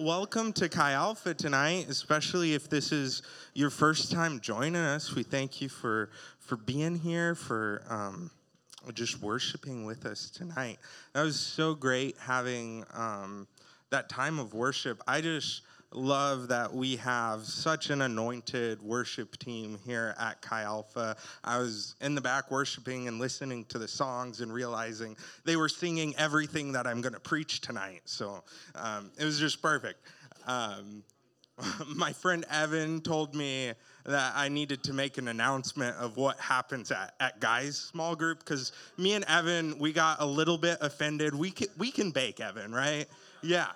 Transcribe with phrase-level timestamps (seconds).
[0.00, 3.20] welcome to Chi Alpha tonight, especially if this is
[3.52, 5.14] your first time joining us.
[5.14, 8.30] We thank you for for being here, for um,
[8.94, 10.78] just worshiping with us tonight.
[11.12, 13.46] That was so great having um,
[13.90, 15.02] that time of worship.
[15.06, 15.60] I just
[15.92, 21.16] love that we have such an anointed worship team here at Chi Alpha.
[21.42, 25.68] I was in the back worshiping and listening to the songs and realizing they were
[25.68, 28.02] singing everything that I'm going to preach tonight.
[28.04, 28.42] So
[28.76, 29.98] um, it was just perfect.
[30.46, 31.02] Um,
[31.94, 33.72] my friend Evan told me
[34.06, 38.38] that I needed to make an announcement of what happens at, at guys small group
[38.38, 41.34] because me and Evan we got a little bit offended.
[41.34, 43.06] We can, we can bake Evan, right?
[43.42, 43.66] Yeah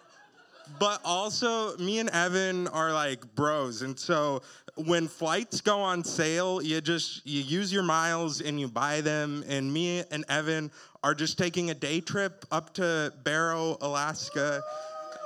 [0.78, 4.42] but also me and Evan are like bros, and so
[4.76, 9.44] when flights go on sale, you just you use your miles and you buy them.
[9.48, 10.70] And me and Evan
[11.02, 14.62] are just taking a day trip up to Barrow, Alaska,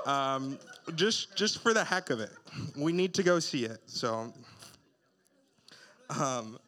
[0.06, 0.58] um,
[0.94, 2.30] just just for the heck of it.
[2.76, 3.80] We need to go see it.
[3.86, 4.32] So.
[6.18, 6.58] Um,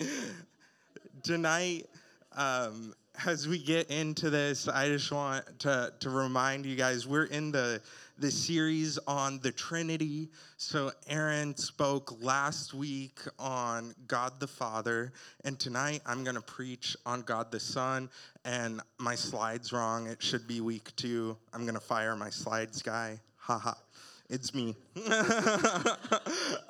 [1.24, 1.86] tonight,
[2.36, 2.94] um,
[3.26, 7.52] as we get into this, I just want to, to remind you guys we're in
[7.52, 7.80] the,
[8.18, 10.28] the series on the Trinity.
[10.56, 15.12] So, Erin spoke last week on God the Father,
[15.44, 18.10] and tonight I'm going to preach on God the Son.
[18.44, 20.06] And my slide's wrong.
[20.06, 21.36] It should be week two.
[21.52, 23.20] I'm going to fire my slides guy.
[23.36, 23.74] Haha.
[24.30, 24.74] It's me.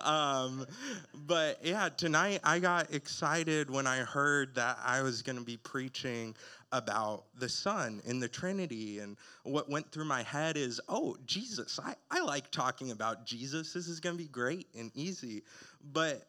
[0.05, 0.67] um,
[1.15, 5.57] but yeah, tonight I got excited when I heard that I was going to be
[5.57, 6.35] preaching
[6.73, 8.99] about the Son in the Trinity.
[8.99, 11.79] And what went through my head is, oh, Jesus.
[11.79, 13.73] I, I like talking about Jesus.
[13.73, 15.43] This is going to be great and easy.
[15.93, 16.27] But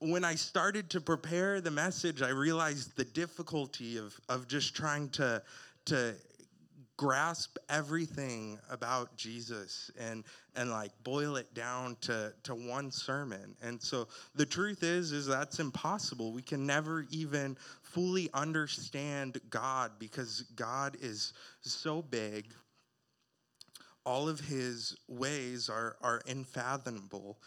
[0.00, 5.08] when I started to prepare the message, I realized the difficulty of, of just trying
[5.10, 5.42] to,
[5.86, 6.14] to
[6.96, 13.54] grasp everything about Jesus and and like boil it down to to one sermon.
[13.62, 16.32] And so the truth is is that's impossible.
[16.32, 22.46] We can never even fully understand God because God is so big.
[24.04, 27.38] All of his ways are are unfathomable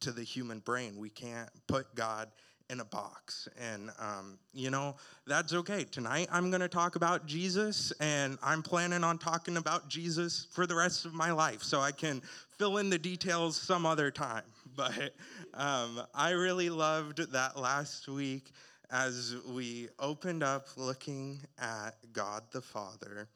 [0.00, 0.96] to the human brain.
[0.96, 2.28] We can't put God
[2.72, 3.48] in a box.
[3.60, 4.96] And, um, you know,
[5.26, 5.84] that's okay.
[5.84, 10.66] Tonight I'm going to talk about Jesus, and I'm planning on talking about Jesus for
[10.66, 12.22] the rest of my life so I can
[12.56, 14.42] fill in the details some other time.
[14.74, 15.12] But
[15.52, 18.52] um, I really loved that last week
[18.90, 23.28] as we opened up looking at God the Father.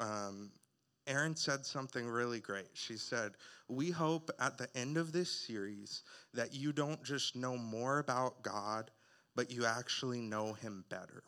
[0.00, 0.50] Um,
[1.06, 2.66] Erin said something really great.
[2.74, 3.32] She said,
[3.72, 6.02] We hope at the end of this series
[6.34, 8.90] that you don't just know more about God,
[9.34, 11.22] but you actually know Him better.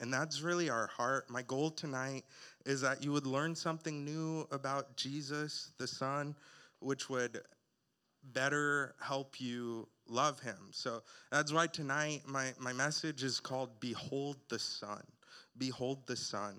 [0.00, 1.30] And that's really our heart.
[1.30, 2.24] My goal tonight
[2.66, 6.34] is that you would learn something new about Jesus, the Son,
[6.80, 7.40] which would
[8.32, 10.70] better help you love Him.
[10.72, 15.02] So that's why tonight my, my message is called Behold the Son.
[15.56, 16.56] Behold the Son.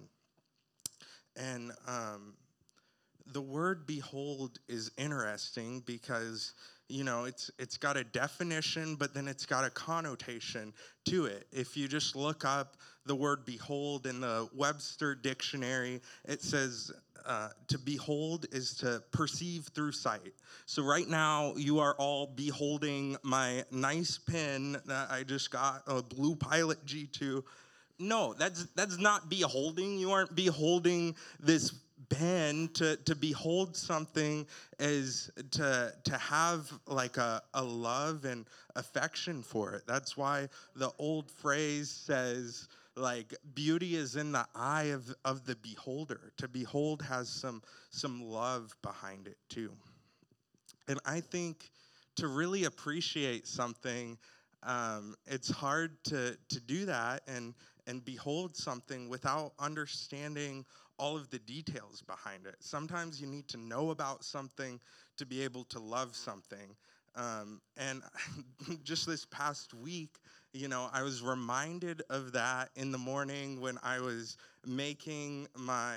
[1.36, 2.34] And um,
[3.34, 6.54] the word behold is interesting because
[6.88, 10.74] you know it's it's got a definition but then it's got a connotation
[11.06, 16.42] to it if you just look up the word behold in the webster dictionary it
[16.42, 16.92] says
[17.26, 20.34] uh, to behold is to perceive through sight.
[20.66, 26.02] So, right now, you are all beholding my nice pen that I just got, a
[26.02, 27.44] Blue Pilot G2
[28.00, 30.00] no, that's that's not beholding.
[30.00, 31.74] You aren't beholding this
[32.10, 34.46] pen to, to behold something
[34.80, 39.84] is to to have like a, a love and affection for it.
[39.88, 45.56] That's why the old phrase says like beauty is in the eye of, of the
[45.58, 46.32] beholder.
[46.38, 47.62] To behold has some
[47.92, 49.72] some love behind it too.
[50.88, 51.70] And I think
[52.16, 54.18] to really appreciate something,
[54.64, 57.54] um, it's hard to to do that and
[57.88, 60.66] and behold something without understanding
[61.00, 62.56] all of the details behind it.
[62.60, 64.80] Sometimes you need to know about something
[65.18, 66.76] to be able to love something.
[67.16, 68.04] Um, and
[68.84, 70.18] just this past week,
[70.54, 75.96] you know, I was reminded of that in the morning when I was making my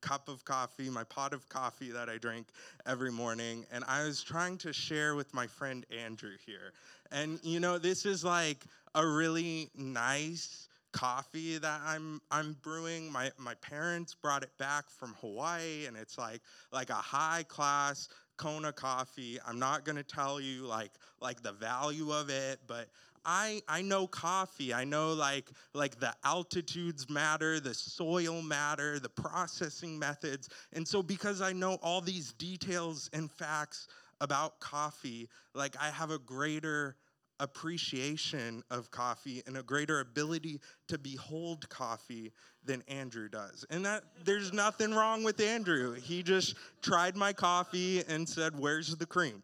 [0.00, 2.48] cup of coffee, my pot of coffee that I drink
[2.86, 3.66] every morning.
[3.72, 6.72] And I was trying to share with my friend Andrew here.
[7.10, 8.64] And, you know, this is like
[8.94, 13.12] a really nice, coffee that I'm I'm brewing.
[13.12, 16.40] My my parents brought it back from Hawaii and it's like
[16.72, 18.08] like a high class
[18.38, 19.38] Kona coffee.
[19.46, 22.88] I'm not going to tell you like like the value of it, but
[23.26, 24.72] I I know coffee.
[24.72, 30.48] I know like like the altitudes matter, the soil matter, the processing methods.
[30.72, 33.86] And so because I know all these details and facts
[34.22, 36.96] about coffee, like I have a greater
[37.40, 42.32] appreciation of coffee and a greater ability to behold coffee
[42.64, 43.64] than Andrew does.
[43.70, 45.94] And that there's nothing wrong with Andrew.
[45.94, 49.42] He just tried my coffee and said, "Where's the cream?"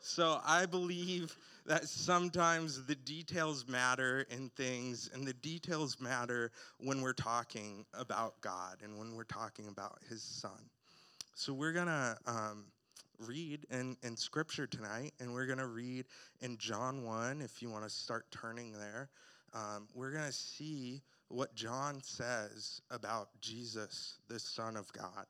[0.00, 7.00] so I believe that sometimes the details matter in things, and the details matter when
[7.00, 10.68] we're talking about God and when we're talking about His Son.
[11.34, 12.66] So we're gonna um,
[13.26, 16.06] read in, in scripture tonight, and we're going to read
[16.40, 19.08] in John 1, if you want to start turning there.
[19.52, 25.26] Um, we're going to see what John says about Jesus, the Son of God.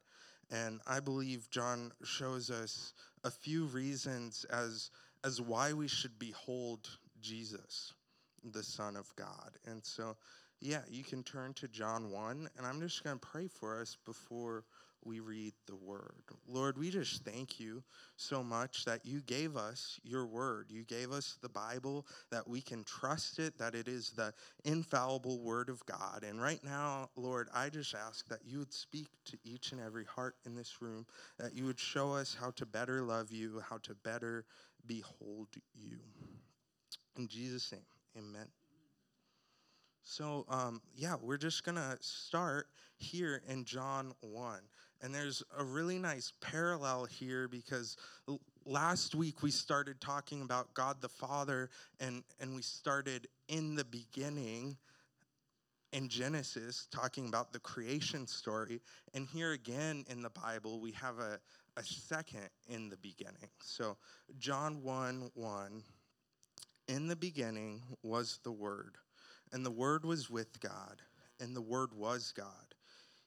[0.51, 2.93] And I believe John shows us
[3.23, 4.91] a few reasons as,
[5.25, 6.89] as why we should behold
[7.21, 7.95] Jesus,
[8.43, 9.53] the Son of God.
[9.67, 10.17] And so,
[10.61, 13.97] yeah, you can turn to John 1, and I'm just going to pray for us
[14.05, 14.65] before
[15.05, 16.23] we read the word.
[16.49, 17.83] Lord, we just thank you
[18.17, 20.67] so much that you gave us your word.
[20.71, 24.33] You gave us the Bible, that we can trust it, that it is the
[24.65, 26.25] infallible word of God.
[26.27, 30.05] And right now, Lord, I just ask that you would speak to each and every
[30.05, 31.07] heart in this room,
[31.39, 34.45] that you would show us how to better love you, how to better
[34.87, 35.99] behold you.
[37.17, 37.83] In Jesus' name,
[38.17, 38.49] amen.
[40.03, 42.69] So, um, yeah, we're just going to start
[42.99, 44.61] here in John 1.
[45.03, 47.97] And there's a really nice parallel here because
[48.65, 51.69] last week we started talking about God the Father
[52.01, 54.77] and, and we started in the beginning
[55.95, 58.81] in Genesis talking about the creation story.
[59.15, 61.39] And here again in the Bible, we have a,
[61.77, 63.49] a second in the beginning.
[63.63, 63.97] So,
[64.39, 65.83] John 1 1,
[66.89, 68.99] in the beginning was the Word,
[69.53, 71.01] and the Word was with God,
[71.41, 72.74] and the Word was God.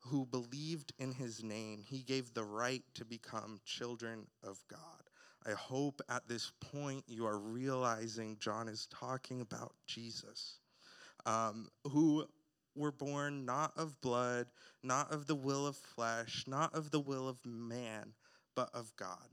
[0.00, 4.80] who believed in his name, he gave the right to become children of God.
[5.46, 10.58] I hope at this point you are realizing John is talking about Jesus,
[11.24, 12.26] um, who
[12.74, 14.46] were born not of blood,
[14.82, 18.12] not of the will of flesh, not of the will of man,
[18.54, 19.28] but of God.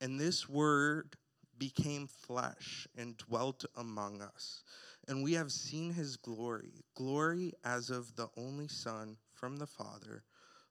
[0.00, 1.16] And this word
[1.58, 4.62] became flesh and dwelt among us
[5.08, 10.22] and we have seen his glory, glory as of the only Son from the Father,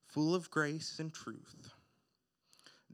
[0.05, 1.73] full of grace and truth.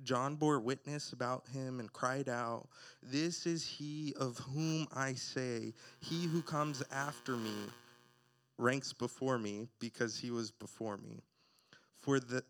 [0.03, 2.69] John bore witness about him and cried out,
[3.03, 7.55] This is he of whom I say, He who comes after me
[8.57, 11.21] ranks before me because he was before me.
[11.99, 12.43] For, the,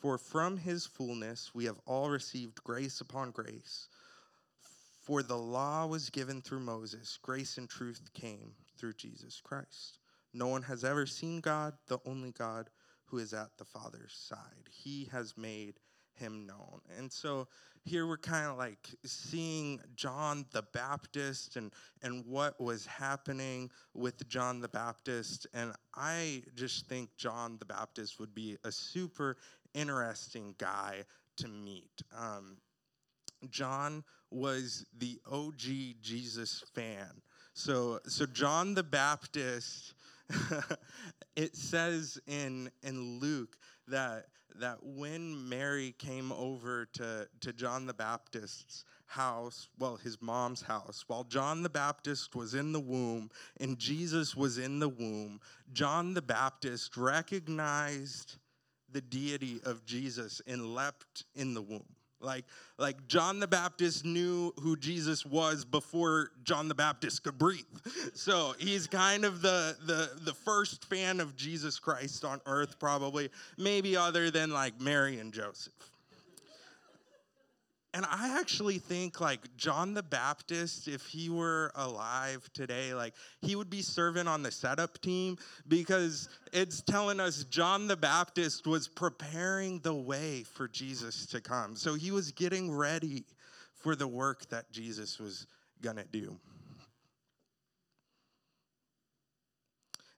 [0.00, 3.88] for from his fullness we have all received grace upon grace.
[5.08, 10.00] For the law was given through Moses, grace and truth came through Jesus Christ.
[10.34, 12.68] No one has ever seen God, the only God
[13.06, 14.68] who is at the Father's side.
[14.70, 15.80] He has made
[16.12, 16.82] him known.
[16.98, 17.48] And so
[17.84, 21.72] here we're kind of like seeing John the Baptist and
[22.02, 28.20] and what was happening with John the Baptist and I just think John the Baptist
[28.20, 29.38] would be a super
[29.72, 31.04] interesting guy
[31.38, 32.02] to meet.
[32.14, 32.58] Um,
[33.50, 35.60] John was the OG
[36.00, 37.22] Jesus fan.
[37.54, 39.94] So, so John the Baptist,
[41.36, 43.56] it says in, in Luke
[43.88, 44.26] that,
[44.60, 51.04] that when Mary came over to, to John the Baptist's house, well, his mom's house,
[51.08, 55.40] while John the Baptist was in the womb and Jesus was in the womb,
[55.72, 58.36] John the Baptist recognized
[58.90, 61.97] the deity of Jesus and leapt in the womb.
[62.20, 62.44] Like,
[62.78, 67.64] like John the Baptist knew who Jesus was before John the Baptist could breathe.
[68.14, 73.30] So he's kind of the, the, the first fan of Jesus Christ on earth, probably,
[73.56, 75.72] maybe other than like Mary and Joseph.
[77.94, 83.56] And I actually think like John the Baptist, if he were alive today, like he
[83.56, 88.88] would be serving on the setup team because it's telling us John the Baptist was
[88.88, 91.76] preparing the way for Jesus to come.
[91.76, 93.24] So he was getting ready
[93.72, 95.46] for the work that Jesus was
[95.80, 96.38] gonna do.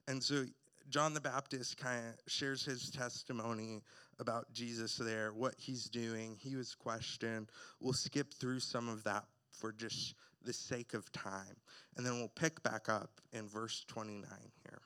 [0.08, 0.44] And so
[0.88, 3.80] John the Baptist kind of shares his testimony
[4.20, 6.36] about Jesus there, what he's doing.
[6.38, 7.48] He was questioned.
[7.80, 11.56] We'll skip through some of that for just the sake of time.
[11.96, 14.24] And then we'll pick back up in verse 29
[14.64, 14.82] here.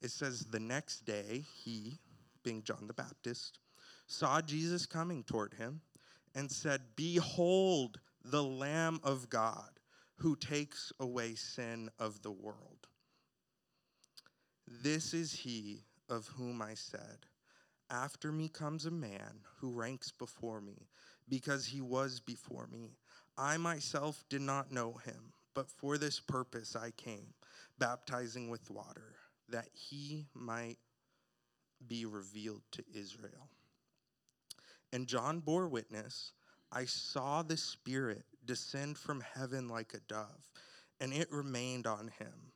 [0.00, 1.98] It says, The next day, he,
[2.42, 3.58] being John the Baptist,
[4.06, 5.80] saw Jesus coming toward him
[6.34, 9.70] and said, Behold, the Lamb of God
[10.16, 12.86] who takes away sin of the world.
[14.66, 17.26] This is he of whom I said,
[17.92, 20.88] After me comes a man who ranks before me,
[21.28, 22.96] because he was before me.
[23.36, 27.34] I myself did not know him, but for this purpose I came,
[27.78, 29.16] baptizing with water,
[29.50, 30.78] that he might
[31.86, 33.50] be revealed to Israel.
[34.90, 36.32] And John bore witness
[36.72, 40.50] I saw the Spirit descend from heaven like a dove,
[40.98, 42.52] and it remained on him.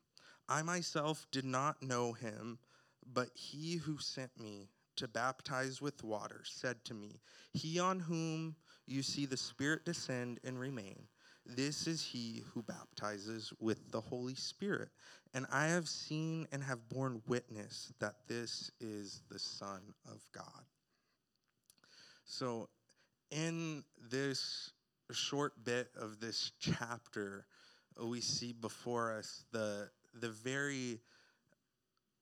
[0.48, 2.58] I myself did not know him,
[3.04, 7.20] but he who sent me to baptize with water said to me,
[7.52, 11.08] He on whom you see the Spirit descend and remain,
[11.44, 14.88] this is he who baptizes with the Holy Spirit.
[15.32, 20.64] And I have seen and have borne witness that this is the Son of God.
[22.24, 22.68] So,
[23.30, 24.72] in this
[25.12, 27.46] short bit of this chapter,
[28.02, 31.00] we see before us the the very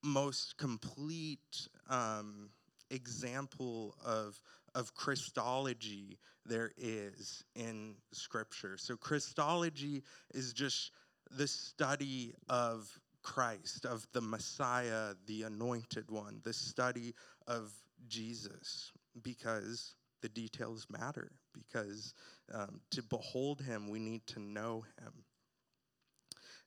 [0.03, 2.51] most complete um,
[2.91, 4.41] example of
[4.75, 8.77] of Christology there is in Scripture.
[8.77, 10.03] So Christology
[10.35, 10.91] is just
[11.31, 12.89] the study of
[13.23, 17.15] Christ, of the Messiah, the Anointed One, the study
[17.47, 17.73] of
[18.09, 21.31] Jesus, because the details matter.
[21.53, 22.15] Because
[22.53, 25.13] um, to behold Him, we need to know Him.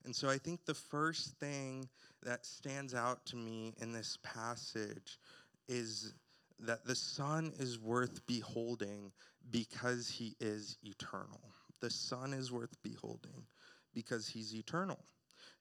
[0.06, 1.90] And so I think the first thing
[2.24, 5.20] that stands out to me in this passage
[5.68, 6.14] is
[6.60, 9.12] that the Son is worth beholding
[9.52, 11.42] because he is eternal.
[11.82, 13.46] The Son is worth beholding
[13.94, 15.00] because he's eternal.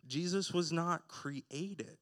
[0.07, 1.99] Jesus was not created.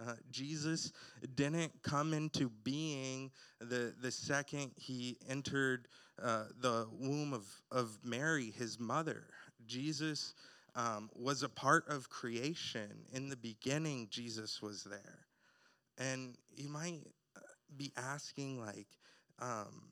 [0.00, 0.92] Uh, Jesus
[1.34, 3.30] didn't come into being
[3.60, 5.86] the, the second he entered
[6.20, 9.24] uh, the womb of, of Mary, his mother.
[9.66, 10.34] Jesus
[10.74, 12.90] um, was a part of creation.
[13.12, 15.26] In the beginning, Jesus was there.
[15.98, 17.02] And you might
[17.76, 18.88] be asking, like,
[19.40, 19.82] um,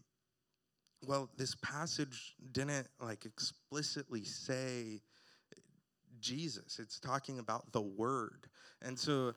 [1.07, 5.01] well, this passage didn't like explicitly say
[6.21, 6.79] Jesus.
[6.79, 8.47] It's talking about the Word,
[8.83, 9.33] and so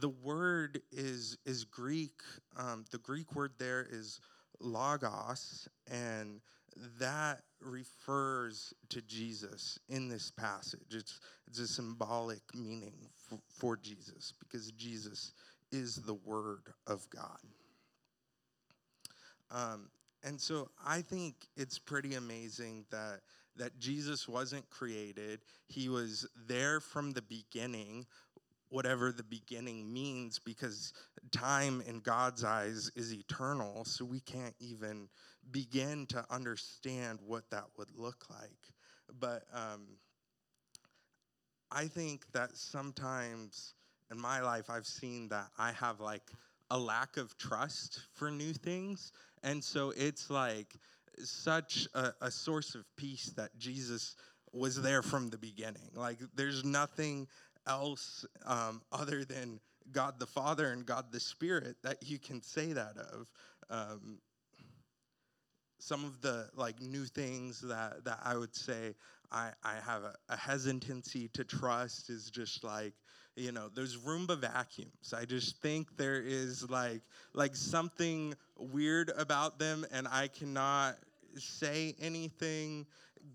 [0.00, 2.20] the word is is Greek.
[2.56, 4.20] Um, the Greek word there is
[4.60, 6.40] logos, and
[7.00, 10.94] that refers to Jesus in this passage.
[10.94, 15.32] It's, it's a symbolic meaning for, for Jesus because Jesus
[15.72, 17.38] is the Word of God.
[19.50, 19.88] Um,
[20.24, 23.20] and so I think it's pretty amazing that
[23.56, 25.40] that Jesus wasn't created.
[25.66, 28.06] He was there from the beginning,
[28.68, 30.92] whatever the beginning means, because
[31.32, 33.84] time in God's eyes is eternal.
[33.84, 35.08] So we can't even
[35.50, 38.72] begin to understand what that would look like.
[39.18, 39.86] But um,
[41.70, 43.74] I think that sometimes
[44.10, 46.30] in my life, I've seen that I have like
[46.70, 49.12] a lack of trust for new things.
[49.42, 50.74] And so it's like
[51.18, 54.16] such a, a source of peace that Jesus
[54.52, 55.90] was there from the beginning.
[55.94, 57.28] Like there's nothing
[57.66, 59.60] else um, other than
[59.92, 63.30] God the Father and God the Spirit that you can say that of.
[63.70, 64.18] Um,
[65.80, 68.94] some of the like new things that that I would say
[69.30, 72.94] I I have a, a hesitancy to trust is just like
[73.38, 75.14] you know those Roomba vacuums.
[75.16, 77.02] I just think there is like
[77.34, 80.96] like something weird about them, and I cannot
[81.36, 82.86] say anything,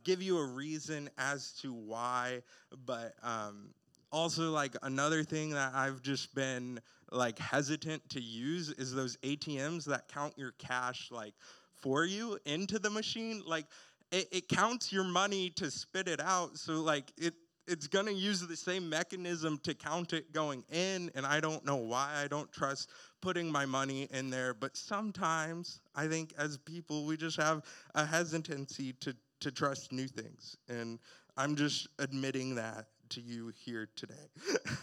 [0.03, 2.41] give you a reason as to why,
[2.86, 3.69] but um,
[4.12, 6.79] also like another thing that I've just been
[7.12, 11.33] like hesitant to use is those ATMs that count your cash like
[11.74, 13.65] for you into the machine, like
[14.12, 16.57] it, it counts your money to spit it out.
[16.57, 17.33] So like it
[17.67, 21.65] it's going to use the same mechanism to count it going in and i don't
[21.65, 22.89] know why i don't trust
[23.22, 27.63] putting my money in there but sometimes i think as people we just have
[27.96, 31.00] a hesitancy to to trust new things and
[31.38, 34.13] i'm just admitting that to you here today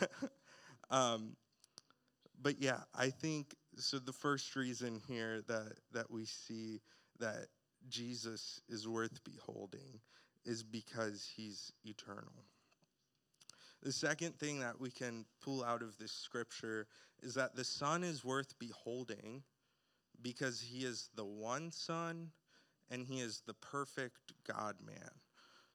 [0.91, 1.37] um,
[2.43, 6.81] but yeah i think so the first reason here that that we see
[7.19, 7.47] that
[7.89, 10.01] Jesus is worth beholding
[10.45, 12.45] is because he's eternal.
[13.83, 16.87] The second thing that we can pull out of this scripture
[17.23, 19.43] is that the Son is worth beholding
[20.23, 22.31] because he is the one Son
[22.91, 25.11] and he is the perfect God man.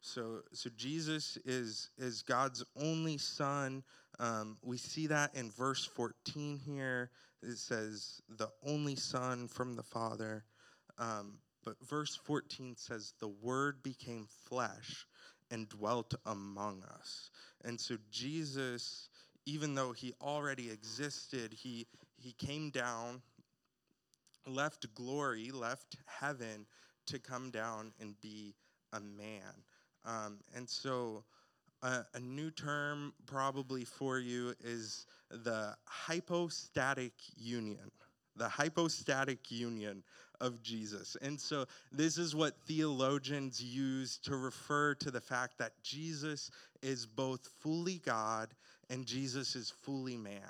[0.02, 3.84] So, so Jesus is, is God's only Son.
[4.20, 7.10] Um, we see that in verse 14 here.
[7.42, 10.46] It says, the only Son from the Father.
[11.00, 15.08] Um, but verse 14 says, The Word became flesh
[15.52, 17.30] and dwelt among us.
[17.64, 19.10] And so Jesus,
[19.46, 21.88] even though he already existed, he,
[22.18, 23.22] he came down,
[24.48, 26.66] left glory, left heaven
[27.08, 28.56] to come down and be
[28.94, 29.64] a man.
[30.06, 31.24] Um, and so
[31.84, 37.92] uh, a new term probably for you is the hypostatic union.
[38.36, 40.04] The hypostatic union
[40.42, 41.18] of Jesus.
[41.22, 46.52] And so, this is what theologians use to refer to the fact that Jesus
[46.82, 48.50] is both fully God
[48.90, 50.42] and Jesus is fully man.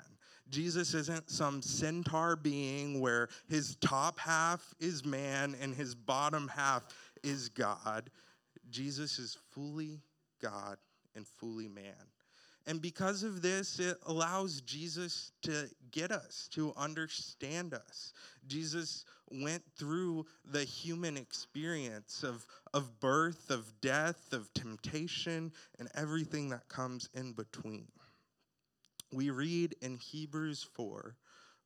[0.48, 6.84] Jesus isn't some centaur being where his top half is man and his bottom half
[7.24, 8.10] is God.
[8.70, 10.00] Jesus is fully
[10.40, 10.76] God
[11.14, 11.94] and fully man.
[12.66, 18.12] And because of this, it allows Jesus to get us, to understand us.
[18.48, 22.44] Jesus went through the human experience of,
[22.74, 27.86] of birth, of death, of temptation, and everything that comes in between.
[29.12, 31.14] We read in Hebrews 4,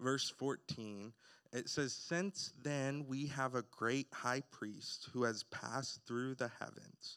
[0.00, 1.14] verse 14,
[1.54, 6.50] it says, Since then we have a great high priest who has passed through the
[6.60, 7.16] heavens,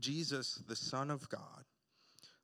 [0.00, 1.64] Jesus, the Son of God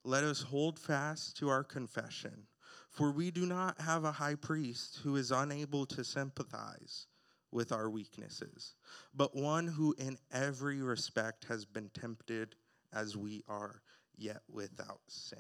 [0.04, 2.46] let us hold fast to our confession.
[2.90, 7.06] For we do not have a high priest who is unable to sympathize
[7.50, 8.74] with our weaknesses,
[9.14, 12.54] but one who in every respect has been tempted
[12.92, 13.82] as we are,
[14.16, 15.38] yet without sin.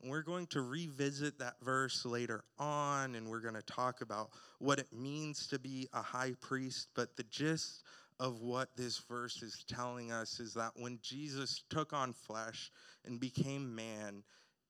[0.00, 4.30] And we're going to revisit that verse later on, and we're going to talk about
[4.58, 6.88] what it means to be a high priest.
[6.94, 7.82] But the gist
[8.20, 12.70] of what this verse is telling us is that when Jesus took on flesh,
[13.04, 14.22] and became man,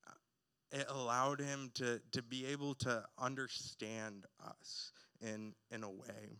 [0.07, 0.13] uh,
[0.71, 6.39] it allowed him to, to be able to understand us in, in a way.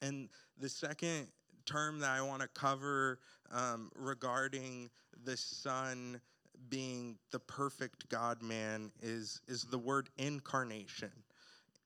[0.00, 1.28] And the second
[1.64, 3.18] term that I want to cover
[3.50, 4.90] um, regarding
[5.24, 6.20] the Son
[6.68, 11.12] being the perfect God man is, is the word incarnation.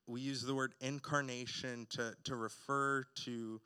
[0.07, 3.61] We use the word incarnation to, to refer to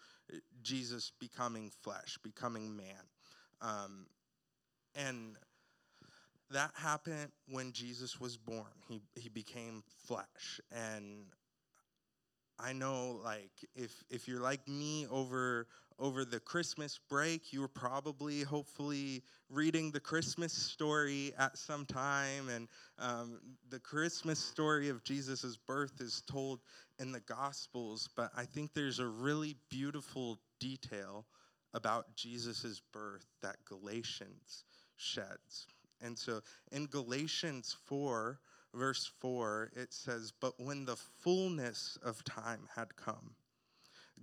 [0.62, 3.08] Jesus becoming flesh, becoming man.
[3.60, 4.06] Um,
[4.94, 5.36] and
[6.50, 8.64] that happened when Jesus was born.
[8.88, 10.60] He, he became flesh.
[10.72, 11.26] And
[12.58, 15.66] I know like if if you're like me over
[16.00, 22.48] over the Christmas break, you were probably hopefully reading the Christmas story at some time,
[22.48, 26.60] and um, the Christmas story of Jesus' birth is told
[26.98, 28.08] in the Gospels.
[28.16, 31.26] But I think there's a really beautiful detail
[31.74, 34.64] about Jesus' birth that Galatians
[34.96, 35.66] sheds.
[36.02, 36.40] And so
[36.72, 38.40] in Galatians 4,
[38.74, 43.34] verse 4, it says, But when the fullness of time had come,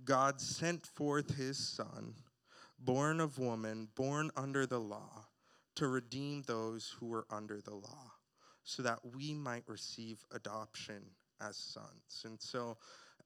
[0.04, 2.14] God sent forth his Son,
[2.78, 5.26] born of woman, born under the law,
[5.76, 8.12] to redeem those who were under the law,
[8.64, 11.02] so that we might receive adoption
[11.40, 12.24] as sons.
[12.24, 12.76] And so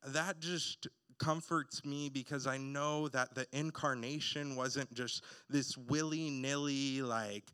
[0.06, 7.02] that just comforts me because I know that the incarnation wasn't just this willy nilly,
[7.02, 7.44] like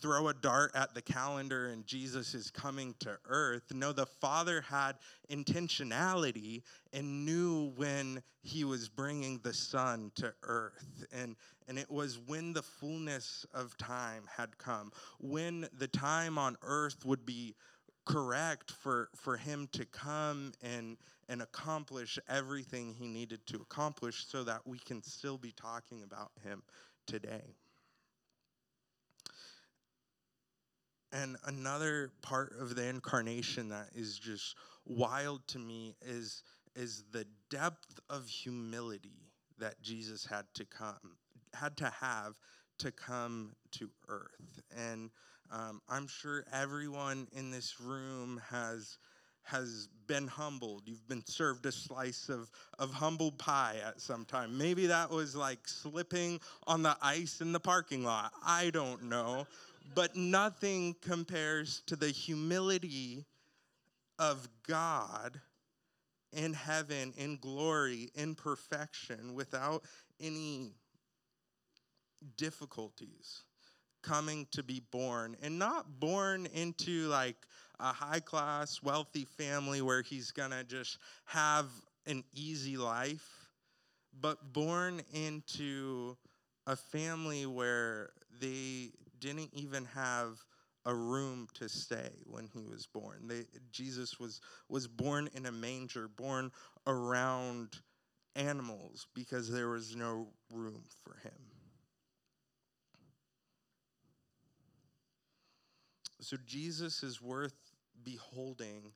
[0.00, 3.62] throw a dart at the calendar and Jesus is coming to earth.
[3.72, 4.96] No, the Father had
[5.30, 11.06] intentionality and knew when he was bringing the Son to earth.
[11.12, 11.36] And,
[11.68, 17.04] and it was when the fullness of time had come, when the time on earth
[17.04, 17.54] would be
[18.04, 20.96] correct for, for him to come and,
[21.28, 26.32] and accomplish everything he needed to accomplish so that we can still be talking about
[26.42, 26.62] him
[27.06, 27.54] today.
[31.12, 36.42] And another part of the incarnation that is just wild to me is,
[36.74, 41.16] is the depth of humility that Jesus had to come,
[41.54, 42.38] had to have
[42.78, 44.60] to come to earth.
[44.76, 45.10] And
[45.50, 48.98] um, I'm sure everyone in this room has
[49.44, 50.82] has been humbled.
[50.86, 52.48] You've been served a slice of,
[52.78, 54.56] of humbled pie at some time.
[54.56, 58.32] Maybe that was like slipping on the ice in the parking lot.
[58.46, 59.46] I don't know.
[59.94, 63.26] But nothing compares to the humility
[64.18, 65.40] of God
[66.32, 69.84] in heaven, in glory, in perfection, without
[70.20, 70.72] any
[72.36, 73.42] difficulties
[74.02, 75.36] coming to be born.
[75.42, 77.36] And not born into like
[77.78, 81.66] a high class wealthy family where he's gonna just have
[82.06, 83.42] an easy life
[84.20, 86.16] but born into
[86.66, 90.44] a family where they didn't even have
[90.84, 95.52] a room to stay when he was born they, jesus was was born in a
[95.52, 96.50] manger born
[96.86, 97.80] around
[98.34, 101.52] animals because there was no room for him
[106.22, 108.92] So Jesus is worth beholding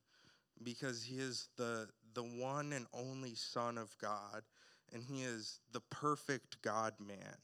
[0.62, 4.42] because he is the the one and only son of God
[4.92, 7.36] and he is the perfect God man.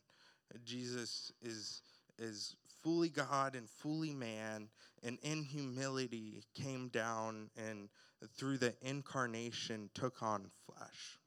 [0.65, 1.83] Jesus is
[2.19, 4.69] is fully God and fully man
[5.03, 7.89] and in humility came down and
[8.37, 11.19] through the incarnation took on flesh.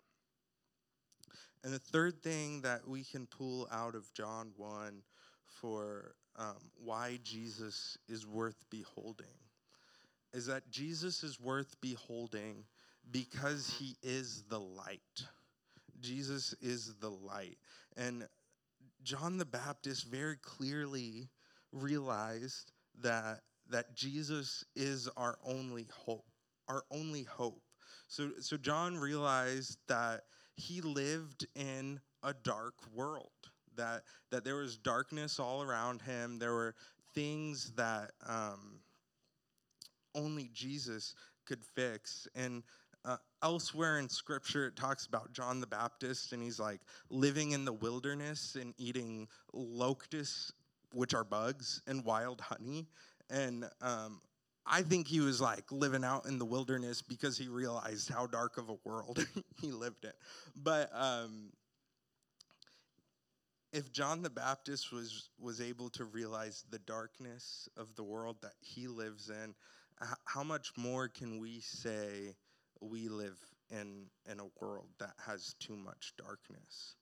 [1.63, 5.01] And the third thing that we can pull out of John 1
[5.45, 9.25] for um, why Jesus is worth beholding
[10.33, 12.65] is that Jesus is worth beholding
[13.11, 14.99] because he is the light.
[16.01, 17.57] Jesus is the light.
[17.95, 18.27] And
[19.03, 21.29] John the Baptist very clearly
[21.71, 26.25] realized that that Jesus is our only hope,
[26.67, 27.61] our only hope.
[28.07, 30.21] So so John realized that
[30.55, 33.31] he lived in a dark world
[33.75, 36.39] that that there was darkness all around him.
[36.39, 36.75] There were
[37.13, 38.79] things that um,
[40.13, 42.27] only Jesus could fix.
[42.35, 42.63] And
[43.03, 47.65] uh, elsewhere in Scripture, it talks about John the Baptist, and he's like living in
[47.65, 50.51] the wilderness and eating locusts,
[50.95, 52.87] which are bugs, and wild honey.
[53.29, 54.21] And um,
[54.65, 58.57] I think he was like living out in the wilderness because he realized how dark
[58.57, 59.25] of a world
[59.61, 60.13] he lived in.
[60.55, 61.51] But um,
[63.73, 68.55] if John the Baptist was was able to realize the darkness of the world that
[68.61, 69.53] he lives in,
[70.25, 72.35] how much more can we say
[72.81, 76.95] we live in in a world that has too much darkness?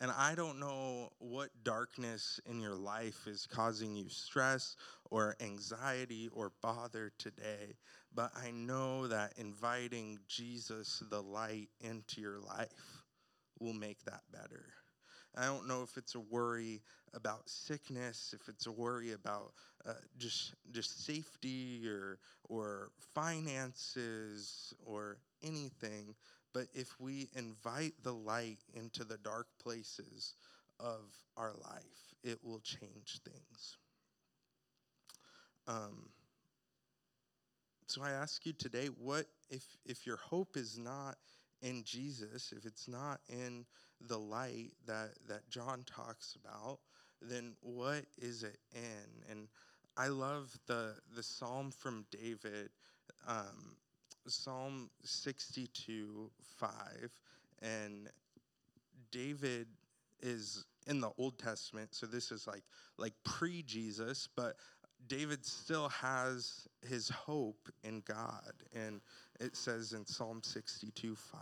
[0.00, 4.76] And I don't know what darkness in your life is causing you stress
[5.10, 7.76] or anxiety or bother today,
[8.14, 13.02] but I know that inviting Jesus, the light, into your life
[13.58, 14.66] will make that better.
[15.36, 16.82] I don't know if it's a worry
[17.14, 19.52] about sickness, if it's a worry about
[19.86, 26.14] uh, just just safety or or finances or anything.
[26.58, 30.34] But if we invite the light into the dark places
[30.80, 31.02] of
[31.36, 33.76] our life, it will change things.
[35.68, 36.08] Um,
[37.86, 41.14] so I ask you today, what if if your hope is not
[41.62, 43.64] in Jesus, if it's not in
[44.00, 46.80] the light that, that John talks about,
[47.22, 49.30] then what is it in?
[49.30, 49.46] And
[49.96, 52.70] I love the, the psalm from David,
[53.28, 53.76] um,
[54.30, 56.70] Psalm 62 5.
[57.62, 58.08] And
[59.10, 59.66] David
[60.20, 62.62] is in the Old Testament, so this is like
[62.96, 64.56] like pre-Jesus, but
[65.06, 68.52] David still has his hope in God.
[68.74, 69.00] And
[69.40, 71.38] it says in Psalm 62 5,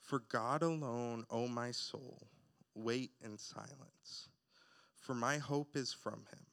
[0.00, 2.28] For God alone, O my soul,
[2.74, 4.28] wait in silence,
[4.96, 6.46] for my hope is from him.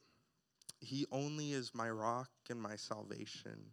[0.80, 3.72] He only is my rock and my salvation,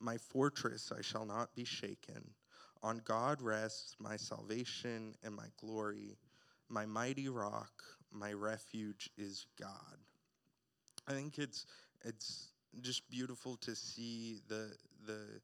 [0.00, 2.30] my fortress, I shall not be shaken.
[2.82, 6.18] On God rests my salvation and my glory.
[6.68, 9.98] My mighty rock, my refuge is God.
[11.06, 11.66] I think it's
[12.04, 14.72] it's just beautiful to see the
[15.06, 15.40] the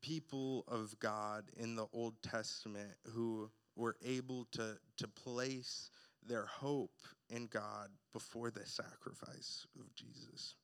[0.00, 5.90] people of God in the Old Testament who were able to to place
[6.26, 6.98] their hope
[7.30, 10.56] in God before the sacrifice of Jesus.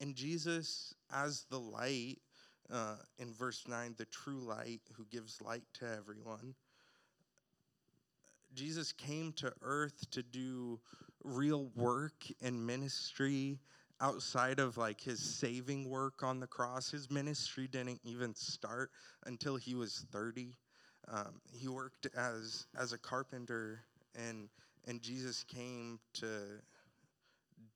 [0.00, 2.18] And Jesus, as the light,
[2.70, 6.54] uh, in verse 9, the true light who gives light to everyone,
[8.54, 10.80] Jesus came to earth to do
[11.24, 13.58] real work and ministry
[14.00, 16.90] outside of like his saving work on the cross.
[16.90, 18.90] His ministry didn't even start
[19.26, 20.54] until he was 30.
[21.10, 23.80] Um, he worked as as a carpenter,
[24.14, 24.48] and
[24.86, 26.60] and Jesus came to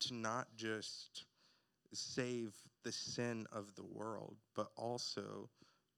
[0.00, 1.24] to not just
[1.92, 5.48] save the sin of the world, but also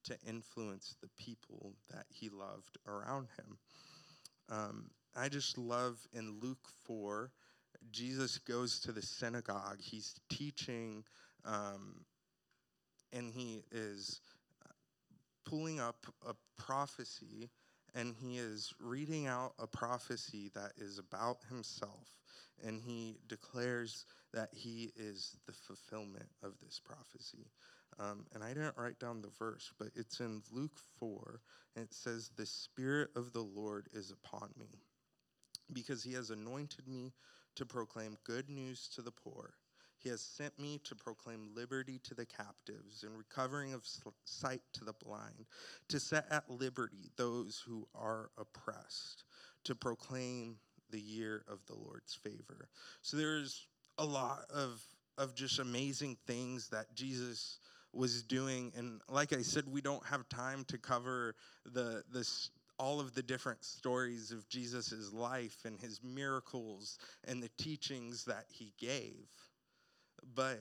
[0.05, 3.59] to influence the people that he loved around him.
[4.49, 7.31] Um, I just love in Luke 4,
[7.91, 9.81] Jesus goes to the synagogue.
[9.81, 11.05] He's teaching,
[11.45, 12.05] um,
[13.13, 14.21] and he is
[14.65, 14.73] uh,
[15.45, 17.51] pulling up a prophecy,
[17.95, 22.24] and he is reading out a prophecy that is about himself.
[22.63, 27.47] And he declares that he is the fulfillment of this prophecy.
[27.99, 31.41] Um, and I didn't write down the verse, but it's in Luke 4,
[31.77, 34.83] and it says, The Spirit of the Lord is upon me,
[35.73, 37.13] because he has anointed me
[37.55, 39.55] to proclaim good news to the poor.
[39.99, 43.87] He has sent me to proclaim liberty to the captives and recovering of
[44.25, 45.47] sight to the blind,
[45.89, 49.25] to set at liberty those who are oppressed,
[49.65, 50.59] to proclaim
[50.95, 52.69] the year of the Lord's favor.
[53.03, 53.67] So there's
[53.99, 54.81] a lot of
[55.17, 57.59] of just amazing things that Jesus
[57.93, 58.73] was doing.
[58.77, 63.23] And like I said, we don't have time to cover the this all of the
[63.23, 69.27] different stories of Jesus' life and his miracles and the teachings that he gave.
[70.35, 70.61] But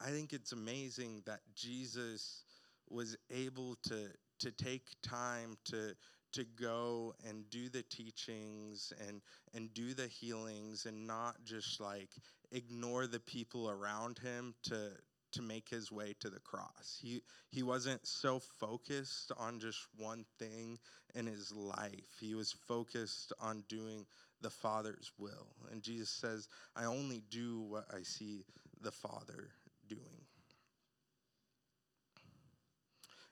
[0.00, 2.44] I think it's amazing that Jesus
[2.88, 4.08] was able to,
[4.40, 5.94] to take time to,
[6.34, 9.20] to go and do the teachings and,
[9.54, 12.10] and do the healings and not just like
[12.50, 14.90] ignore the people around him to,
[15.32, 16.98] to make his way to the cross.
[17.00, 20.78] He, he wasn't so focused on just one thing
[21.14, 24.04] in his life, he was focused on doing
[24.40, 25.46] the Father's will.
[25.70, 28.44] And Jesus says, I only do what I see
[28.80, 29.50] the Father
[29.88, 30.24] doing.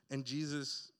[0.09, 0.92] And Jesus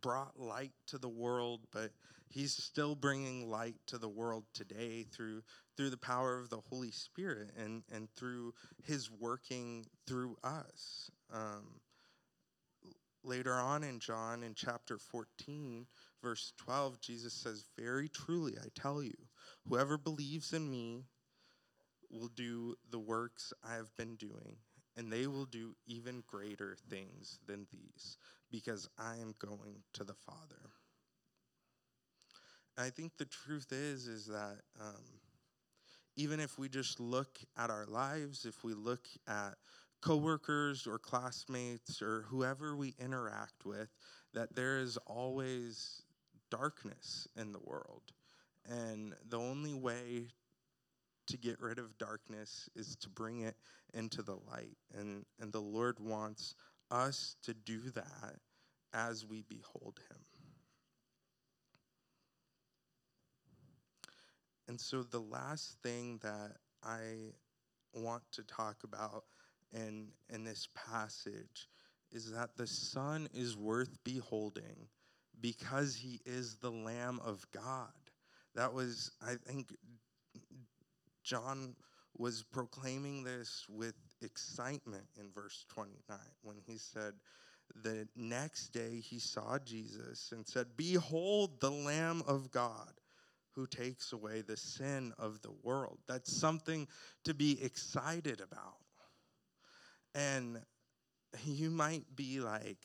[0.00, 1.90] brought light to the world, but
[2.28, 5.42] he's still bringing light to the world today through
[5.76, 11.10] through the power of the Holy Spirit and, and through his working through us.
[11.32, 11.80] Um,
[13.22, 15.86] later on in John, in chapter 14,
[16.22, 19.14] verse 12, Jesus says, Very truly, I tell you,
[19.68, 21.04] whoever believes in me
[22.10, 24.56] will do the works I have been doing,
[24.96, 28.16] and they will do even greater things than these,
[28.50, 30.70] because I am going to the Father.
[32.78, 35.02] I think the truth is, is that um,
[36.16, 39.54] even if we just look at our lives, if we look at
[40.02, 43.88] coworkers or classmates or whoever we interact with,
[44.34, 46.02] that there is always
[46.50, 48.02] darkness in the world.
[48.68, 50.28] And the only way
[51.28, 53.56] to get rid of darkness is to bring it
[53.94, 54.76] into the light.
[54.94, 56.54] And, and the Lord wants
[56.90, 58.36] us to do that
[58.92, 60.18] as we behold Him.
[64.68, 67.32] And so, the last thing that I
[67.92, 69.24] want to talk about
[69.72, 71.68] in, in this passage
[72.10, 74.88] is that the Son is worth beholding
[75.40, 77.92] because he is the Lamb of God.
[78.54, 79.74] That was, I think,
[81.22, 81.74] John
[82.16, 87.14] was proclaiming this with excitement in verse 29 when he said,
[87.82, 92.92] The next day he saw Jesus and said, Behold the Lamb of God
[93.52, 95.98] who takes away the sin of the world.
[96.06, 96.86] That's something
[97.24, 98.76] to be excited about.
[100.14, 100.60] And
[101.44, 102.78] you might be like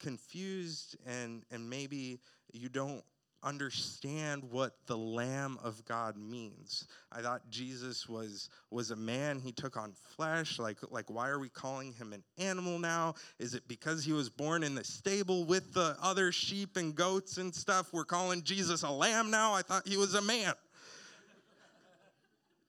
[0.00, 2.20] confused and, and maybe
[2.52, 3.04] you don't
[3.44, 6.86] understand what the lamb of god means.
[7.12, 9.38] I thought jesus was was a man.
[9.38, 10.58] He took on flesh.
[10.58, 13.14] Like like why are we calling him an animal now?
[13.38, 17.36] Is it because he was born in the stable with the other sheep and goats
[17.36, 17.92] and stuff?
[17.92, 19.52] We're calling jesus a lamb now?
[19.52, 20.54] I thought he was a man.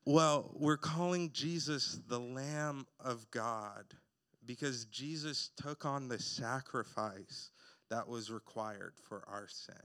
[0.07, 3.85] Well we're calling jesus the lamb of god
[4.45, 7.49] because jesus took on the sacrifice
[7.89, 9.75] that was required for our sin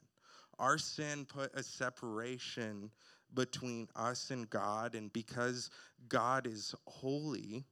[0.61, 2.91] our sin put a separation
[3.35, 5.71] between us and God, and because
[6.09, 7.65] God is holy,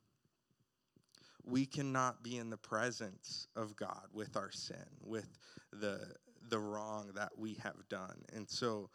[1.44, 5.38] we cannot be in the presence of God with our sin, with
[5.72, 6.00] the
[6.48, 8.22] the wrong that we have done.
[8.34, 8.88] And so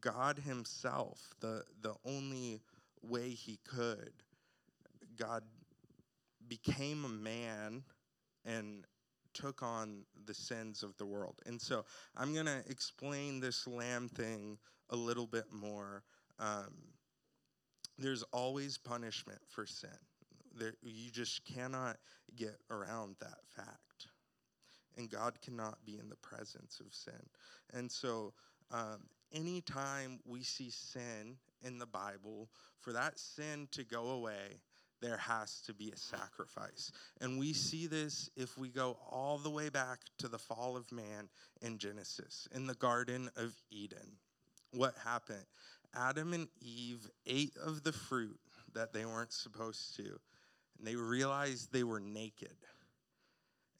[0.00, 2.60] God himself, the the only
[3.02, 4.12] way he could,
[5.16, 5.42] God
[6.48, 7.84] became a man
[8.44, 8.84] and
[9.36, 11.40] took on the sins of the world.
[11.46, 11.84] And so
[12.16, 14.58] I'm going to explain this lamb thing
[14.90, 16.04] a little bit more.
[16.38, 16.74] Um,
[17.98, 19.90] there's always punishment for sin.
[20.58, 21.98] There, you just cannot
[22.36, 24.08] get around that fact.
[24.96, 27.28] and God cannot be in the presence of sin.
[27.74, 28.32] And so,
[28.72, 34.60] um, anytime we see sin in the Bible, for that sin to go away,
[35.00, 36.92] there has to be a sacrifice.
[37.20, 40.90] And we see this if we go all the way back to the fall of
[40.90, 41.28] man
[41.62, 44.16] in Genesis, in the Garden of Eden.
[44.72, 45.44] What happened?
[45.94, 48.38] Adam and Eve ate of the fruit
[48.74, 50.02] that they weren't supposed to,
[50.78, 52.56] and they realized they were naked.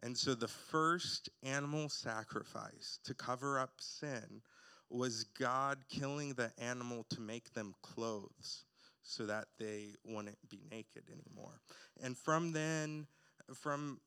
[0.02, 4.42] And so the first animal sacrifice to cover up sin
[4.88, 8.64] was God killing the animal to make them clothes
[9.06, 11.60] so that they wouldn't be naked anymore.
[12.02, 13.06] And from then,
[13.54, 14.00] from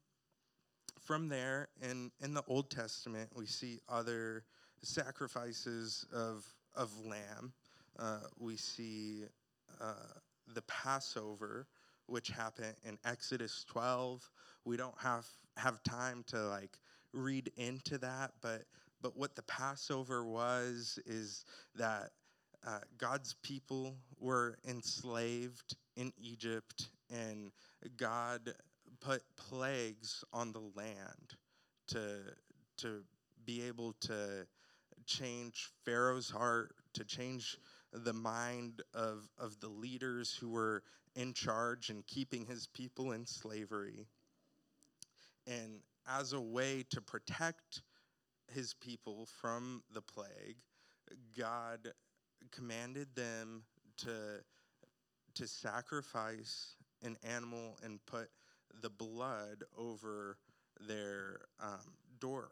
[1.00, 4.44] from there in, in the Old Testament, we see other
[4.84, 7.54] sacrifices of, of lamb.
[7.98, 9.24] Uh, we see
[9.82, 9.94] uh,
[10.54, 11.68] the Passover,
[12.06, 14.30] which happened in Exodus 12.
[14.66, 15.26] We don't have,
[15.58, 16.78] have time to like
[17.14, 18.66] read into that, but
[19.02, 22.12] but what the Passover was is that
[22.66, 27.52] uh, God's people were enslaved in Egypt, and
[27.98, 28.54] God
[29.00, 31.36] put plagues on the land
[31.88, 32.20] to,
[32.78, 33.04] to
[33.46, 34.46] be able to
[35.06, 37.58] change Pharaoh's heart, to change
[37.92, 40.84] the mind of, of the leaders who were
[41.16, 44.06] in charge and keeping his people in slavery.
[45.48, 47.82] And as a way to protect
[48.54, 50.58] his people from the plague,
[51.38, 51.92] God
[52.52, 53.64] commanded them
[53.98, 54.42] to,
[55.36, 58.30] to sacrifice an animal and put
[58.82, 60.38] the blood over
[60.88, 62.52] their um, door.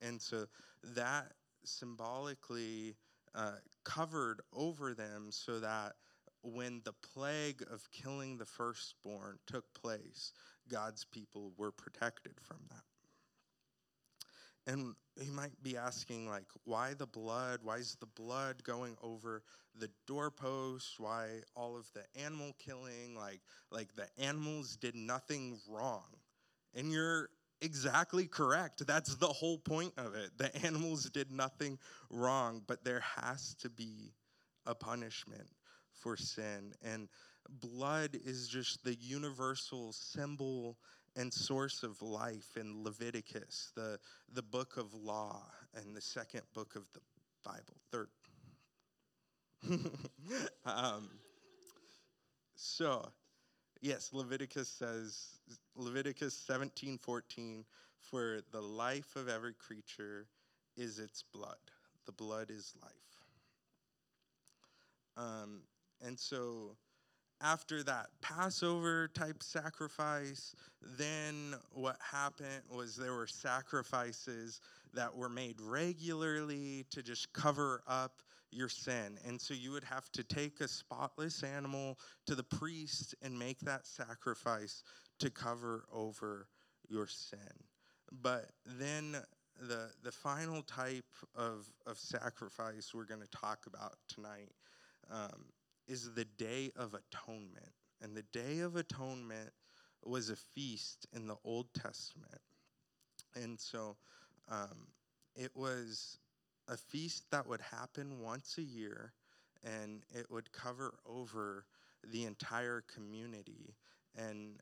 [0.00, 0.46] And so
[0.94, 1.32] that
[1.64, 2.96] symbolically
[3.34, 5.94] uh, covered over them so that
[6.42, 10.32] when the plague of killing the firstborn took place,
[10.68, 12.87] God's people were protected from that.
[14.68, 17.60] And he might be asking, like, why the blood?
[17.62, 19.42] Why is the blood going over
[19.74, 21.00] the doorpost?
[21.00, 23.16] Why all of the animal killing?
[23.16, 23.40] Like,
[23.72, 26.04] like the animals did nothing wrong.
[26.74, 27.30] And you're
[27.62, 28.86] exactly correct.
[28.86, 30.36] That's the whole point of it.
[30.36, 31.78] The animals did nothing
[32.10, 34.12] wrong, but there has to be
[34.66, 35.48] a punishment
[35.92, 36.74] for sin.
[36.84, 37.08] And
[37.48, 40.76] blood is just the universal symbol
[41.18, 43.98] and source of life in Leviticus, the,
[44.32, 45.42] the book of law,
[45.74, 47.00] and the second book of the
[47.44, 48.08] Bible, third.
[50.64, 51.08] um,
[52.54, 53.10] so,
[53.80, 55.40] yes, Leviticus says,
[55.74, 57.64] Leviticus 17 14,
[57.98, 60.26] for the life of every creature
[60.76, 61.56] is its blood.
[62.06, 62.92] The blood is life.
[65.16, 65.62] Um,
[66.00, 66.76] and so,
[67.40, 74.60] after that Passover type sacrifice, then what happened was there were sacrifices
[74.94, 79.18] that were made regularly to just cover up your sin.
[79.26, 83.60] And so you would have to take a spotless animal to the priest and make
[83.60, 84.82] that sacrifice
[85.18, 86.48] to cover over
[86.88, 87.38] your sin.
[88.22, 89.16] But then
[89.60, 94.52] the, the final type of, of sacrifice we're going to talk about tonight
[95.10, 95.44] um,
[95.88, 97.72] is the Day of Atonement.
[98.00, 99.50] And the Day of Atonement
[100.04, 102.40] was a feast in the Old Testament.
[103.34, 103.96] And so
[104.48, 104.88] um,
[105.34, 106.18] it was
[106.68, 109.12] a feast that would happen once a year
[109.64, 111.64] and it would cover over
[112.04, 113.74] the entire community.
[114.16, 114.60] And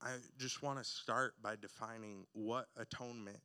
[0.00, 3.40] I just want to start by defining what atonement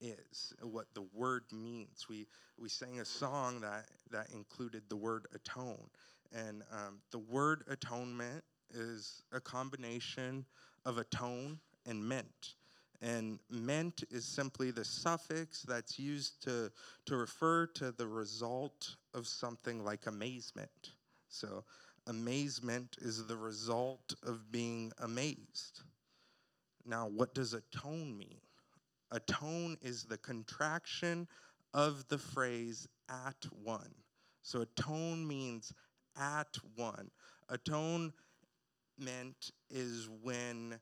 [0.00, 2.06] is, what the word means.
[2.08, 2.26] We,
[2.58, 5.88] we sang a song that, that included the word atone.
[6.32, 10.44] And um, the word atonement is a combination
[10.84, 12.54] of atone and meant.
[13.02, 16.70] And meant is simply the suffix that's used to,
[17.06, 20.90] to refer to the result of something like amazement.
[21.28, 21.64] So,
[22.06, 25.82] amazement is the result of being amazed.
[26.84, 28.40] Now, what does atone mean?
[29.12, 31.26] Atone is the contraction
[31.74, 33.94] of the phrase at one.
[34.42, 35.72] So atone means
[36.16, 37.10] at one.
[37.48, 38.12] Atonement
[39.70, 40.78] is when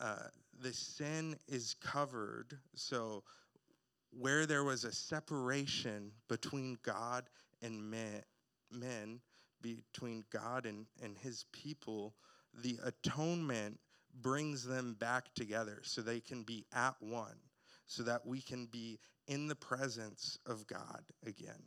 [0.00, 0.28] uh,
[0.60, 2.58] the sin is covered.
[2.74, 3.22] So
[4.10, 7.24] where there was a separation between God
[7.62, 8.22] and men,
[8.70, 9.20] men
[9.60, 12.14] between God and, and his people,
[12.62, 13.78] the atonement
[14.22, 17.36] brings them back together so they can be at one,
[17.86, 21.62] so that we can be in the presence of God again.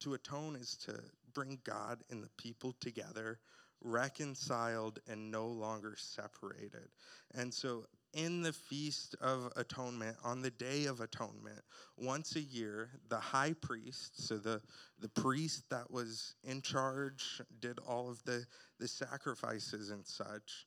[0.00, 1.00] To atone is to
[1.34, 3.40] bring God and the people together
[3.80, 6.88] reconciled and no longer separated.
[7.34, 11.60] And so in the Feast of Atonement, on the Day of Atonement,
[11.96, 14.62] once a year, the high priest, so the,
[14.98, 18.44] the priest that was in charge, did all of the,
[18.80, 20.66] the sacrifices and such,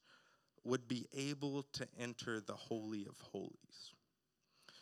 [0.64, 3.94] would be able to enter the Holy of Holies.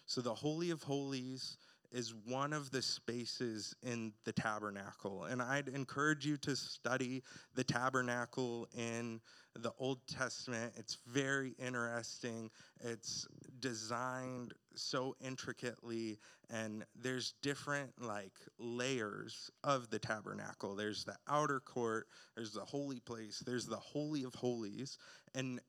[0.05, 1.57] So the Holy of Holies
[1.91, 5.23] is one of the spaces in the tabernacle.
[5.25, 7.23] And I'd encourage you to study
[7.55, 9.21] the tabernacle in
[9.55, 10.73] the Old Testament.
[10.77, 12.49] It's very interesting.
[12.81, 13.27] It's
[13.59, 16.19] designed so intricately,
[16.49, 20.75] and there's different like layers of the tabernacle.
[20.75, 24.97] There's the outer court, there's the holy place, there's the Holy of Holies.
[25.35, 25.59] And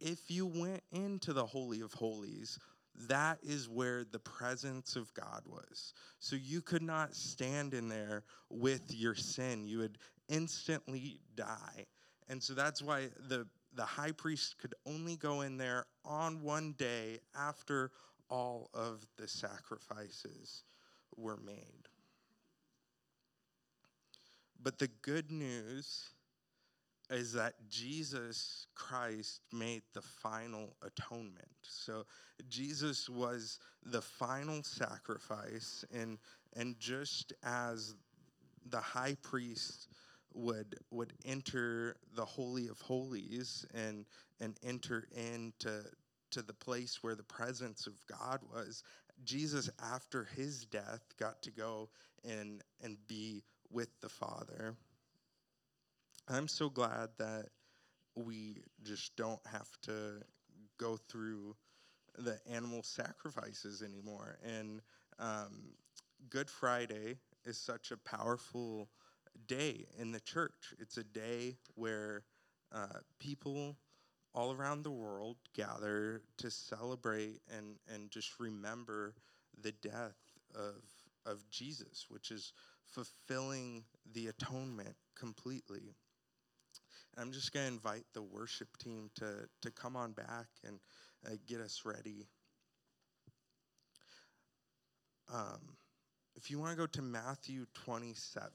[0.00, 2.58] if you went into the Holy of Holies,
[3.08, 5.94] that is where the presence of God was.
[6.18, 9.66] So you could not stand in there with your sin.
[9.66, 11.86] You would instantly die.
[12.28, 16.74] And so that's why the, the high priest could only go in there on one
[16.78, 17.90] day after
[18.28, 20.64] all of the sacrifices
[21.16, 21.88] were made.
[24.62, 26.10] But the good news
[27.12, 31.46] is that Jesus Christ made the final atonement.
[31.62, 32.04] So
[32.48, 36.18] Jesus was the final sacrifice, and,
[36.56, 37.94] and just as
[38.66, 39.88] the high priest
[40.34, 44.06] would would enter the holy of holies and
[44.40, 45.82] and enter into
[46.30, 48.82] to the place where the presence of God was
[49.24, 51.90] Jesus after his death got to go
[52.24, 54.74] and and be with the father
[56.28, 57.46] I'm so glad that
[58.14, 60.22] we just don't have to
[60.78, 61.56] go through
[62.16, 64.38] the animal sacrifices anymore.
[64.44, 64.82] And
[65.18, 65.74] um,
[66.30, 68.88] Good Friday is such a powerful
[69.46, 70.74] day in the church.
[70.78, 72.22] It's a day where
[72.70, 73.76] uh, people
[74.34, 79.14] all around the world gather to celebrate and, and just remember
[79.60, 80.16] the death
[80.54, 80.82] of,
[81.26, 82.52] of Jesus, which is
[82.86, 85.96] fulfilling the atonement completely.
[87.18, 90.78] I'm just going to invite the worship team to, to come on back and
[91.26, 92.26] uh, get us ready.
[95.32, 95.76] Um,
[96.34, 98.50] if you want to go to Matthew 27,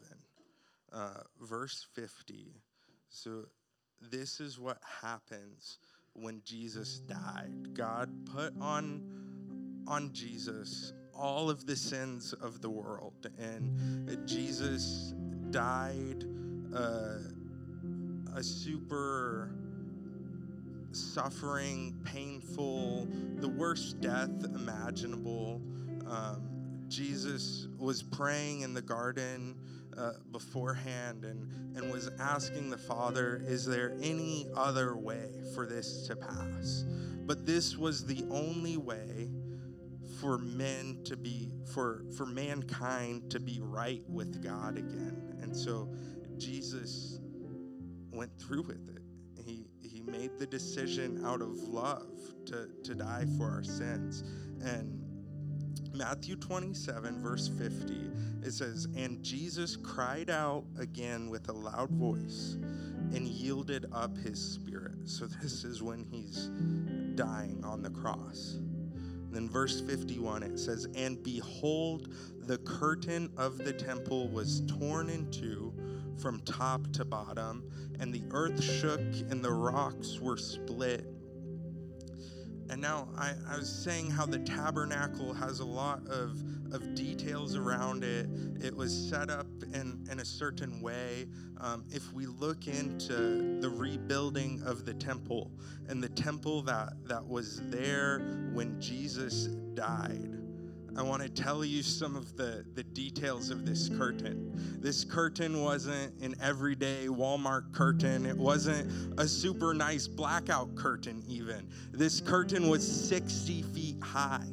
[0.91, 1.09] uh,
[1.41, 2.55] verse 50,
[3.09, 3.45] so
[4.11, 5.77] this is what happens
[6.13, 7.73] when Jesus died.
[7.73, 9.03] God put on
[9.87, 15.13] on Jesus all of the sins of the world, and Jesus
[15.49, 16.25] died.
[16.75, 17.19] Uh,
[18.37, 19.49] a super
[20.91, 23.07] suffering, painful,
[23.37, 25.59] the worst death imaginable.
[26.05, 29.55] Um, Jesus was praying in the garden
[29.97, 36.05] uh, beforehand and, and was asking the Father, Is there any other way for this
[36.05, 36.85] to pass?
[37.25, 39.31] But this was the only way
[40.21, 45.39] for men to be, for, for mankind to be right with God again.
[45.41, 45.89] And so
[46.37, 47.19] Jesus
[48.17, 49.03] went through with it.
[49.45, 52.07] He, he made the decision out of love
[52.47, 54.23] to, to die for our sins.
[54.61, 54.99] And
[55.93, 58.11] Matthew 27, verse 50,
[58.43, 62.57] it says, And Jesus cried out again with a loud voice
[63.13, 65.07] and yielded up his spirit.
[65.07, 66.49] So this is when he's
[67.15, 68.59] dying on the cross.
[69.29, 75.29] Then verse 51, it says, And behold, the curtain of the temple was torn in
[75.29, 75.73] two
[76.19, 77.63] from top to bottom,
[77.99, 81.05] and the earth shook and the rocks were split.
[82.69, 86.43] And now I, I, was saying how the tabernacle has a lot of,
[86.73, 88.27] of details around it.
[88.61, 91.27] It was set up in, in a certain way.
[91.61, 95.51] Um, if we look into the rebuilding of the temple
[95.87, 98.19] and the temple that, that was there
[98.51, 100.36] when Jesus died,
[100.97, 104.51] I want to tell you some of the, the details of this curtain.
[104.81, 111.69] This curtain wasn't an everyday Walmart curtain, it wasn't a super nice blackout curtain, even.
[111.91, 114.47] This curtain was 60 feet high.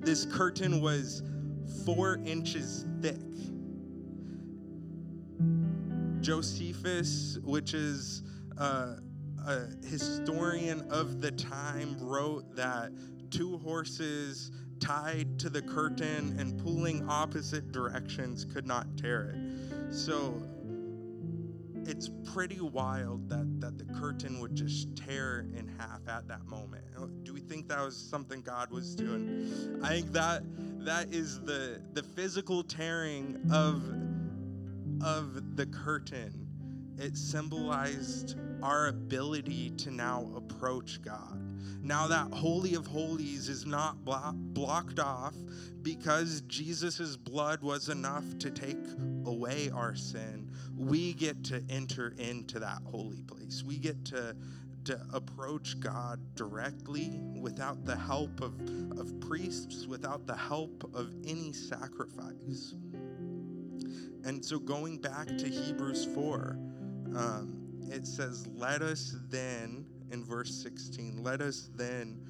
[0.00, 1.22] This curtain was
[1.84, 3.20] four inches thick.
[6.22, 8.22] Josephus, which is
[8.56, 8.96] uh,
[9.46, 12.92] a historian of the time, wrote that
[13.30, 14.50] two horses
[14.80, 19.94] tied to the curtain and pulling opposite directions could not tear it.
[19.94, 20.42] So
[21.86, 26.84] it's pretty wild that, that the curtain would just tear in half at that moment.
[26.98, 29.80] Oh, do we think that was something God was doing?
[29.82, 30.42] I think that
[30.84, 33.82] that is the the physical tearing of
[35.02, 36.46] of the curtain
[37.00, 41.40] it symbolized our ability to now approach God.
[41.82, 45.34] Now that Holy of Holies is not blo- blocked off
[45.82, 48.76] because Jesus' blood was enough to take
[49.24, 53.62] away our sin, we get to enter into that holy place.
[53.64, 54.36] We get to,
[54.84, 58.60] to approach God directly without the help of,
[58.98, 62.74] of priests, without the help of any sacrifice.
[64.24, 66.58] And so, going back to Hebrews 4,
[67.16, 72.20] um, it says, Let us then, in verse 16, let us then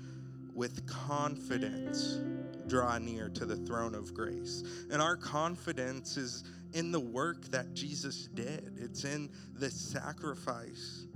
[0.54, 2.20] with confidence
[2.66, 4.62] draw near to the throne of grace.
[4.90, 11.06] And our confidence is in the work that Jesus did, it's in the sacrifice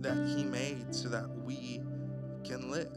[0.00, 1.80] that he made so that we
[2.44, 2.88] can live,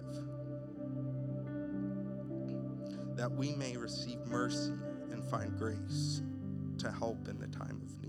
[3.16, 4.74] that we may receive mercy
[5.12, 6.22] and find grace
[6.80, 8.03] to help in the time of need.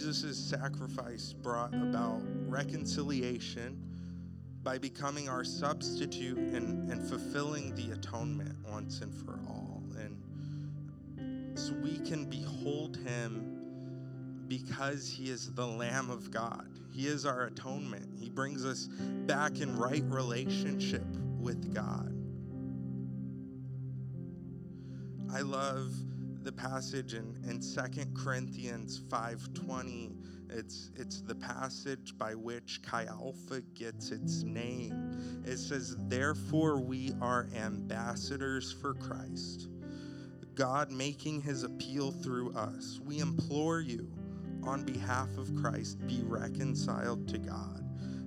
[0.00, 3.78] Jesus' sacrifice brought about reconciliation
[4.62, 9.82] by becoming our substitute and, and fulfilling the atonement once and for all.
[9.98, 13.58] And so we can behold him
[14.48, 16.66] because he is the Lamb of God.
[16.90, 18.08] He is our atonement.
[18.18, 18.88] He brings us
[19.26, 21.04] back in right relationship
[21.38, 22.10] with God.
[25.30, 25.92] I love
[26.42, 30.14] the passage in, in 2 Corinthians 5.20.
[30.50, 35.42] It's, it's the passage by which Chi Alpha gets its name.
[35.46, 39.68] It says, Therefore we are ambassadors for Christ,
[40.54, 43.00] God making his appeal through us.
[43.04, 44.10] We implore you,
[44.62, 47.84] on behalf of Christ, be reconciled to God.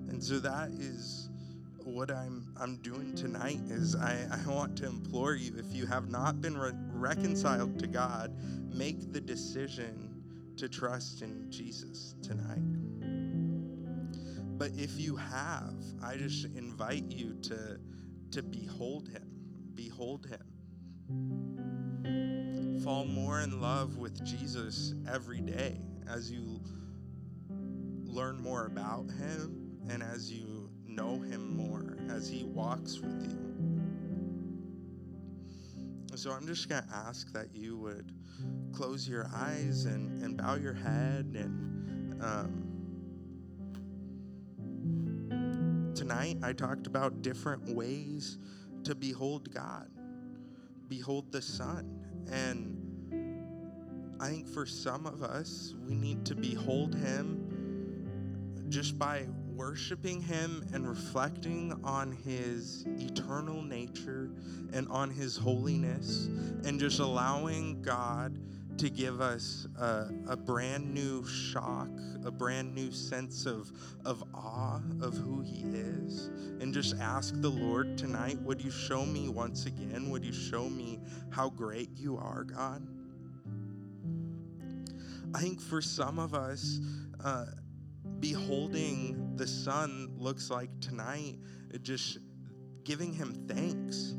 [0.09, 1.29] And so that is
[1.85, 6.09] what I'm I'm doing tonight is I, I want to implore you if you have
[6.09, 6.71] not been re-
[7.03, 8.33] reconciled to God,
[8.73, 10.23] make the decision
[10.55, 12.61] to trust in Jesus tonight.
[14.57, 17.79] But if you have, I just invite you to
[18.31, 19.29] to behold him.
[19.75, 20.41] Behold him.
[22.83, 26.61] Fall more in love with Jesus every day as you
[28.05, 33.42] learn more about him and as you know him more as he walks with you.
[36.15, 38.11] So I'm just going to ask that you would
[38.71, 41.33] close your eyes and, and bow your head.
[41.35, 42.69] And um,
[45.95, 48.37] tonight I talked about different ways
[48.83, 49.89] to behold God,
[50.87, 52.05] behold the Son.
[52.31, 52.77] And
[54.21, 60.65] I think for some of us, we need to behold Him just by worshiping Him
[60.73, 64.31] and reflecting on His eternal nature
[64.73, 66.27] and on His holiness,
[66.65, 68.39] and just allowing God
[68.77, 71.89] to give us a, a, brand new shock,
[72.25, 73.71] a brand new sense of,
[74.03, 76.27] of awe of who He is.
[76.59, 80.69] And just ask the Lord tonight, would you show me once again, would you show
[80.69, 80.99] me
[81.29, 82.87] how great you are, God?
[85.35, 86.79] I think for some of us,
[87.23, 87.45] uh,
[88.23, 91.35] beholding the Son looks like tonight,
[91.81, 92.19] just
[92.85, 94.15] giving Him thanks,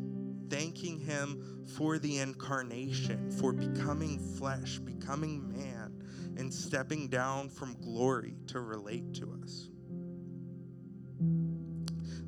[0.50, 6.02] thanking Him for the incarnation, for becoming flesh, becoming man,
[6.36, 9.70] and stepping down from glory to relate to us.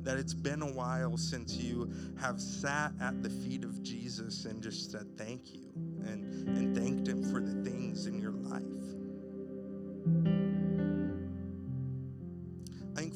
[0.01, 4.63] That it's been a while since you have sat at the feet of Jesus and
[4.63, 8.63] just said thank you and, and thanked Him for the things in your life.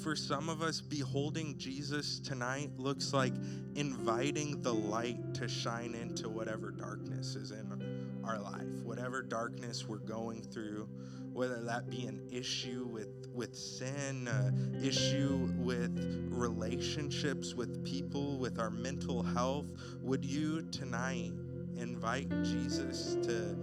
[0.01, 3.33] For some of us, beholding Jesus tonight looks like
[3.75, 9.99] inviting the light to shine into whatever darkness is in our life, whatever darkness we're
[9.99, 10.89] going through,
[11.33, 18.57] whether that be an issue with, with sin, an issue with relationships with people, with
[18.57, 19.67] our mental health.
[20.01, 21.33] Would you tonight
[21.77, 23.55] invite Jesus to,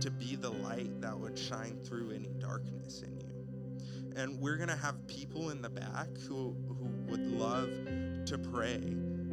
[0.00, 3.33] to be the light that would shine through any darkness in you?
[4.16, 7.68] And we're going to have people in the back who, who would love
[8.26, 8.80] to pray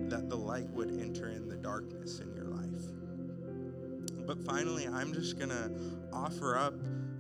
[0.10, 4.26] that the light would enter in the darkness in your life.
[4.26, 5.72] But finally, I'm just going to
[6.12, 6.74] offer up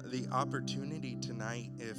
[0.05, 1.97] the opportunity tonight if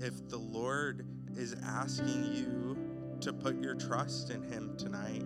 [0.00, 1.06] if the Lord
[1.36, 2.78] is asking you
[3.20, 5.24] to put your trust in Him tonight.